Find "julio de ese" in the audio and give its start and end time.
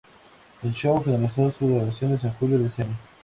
2.33-2.81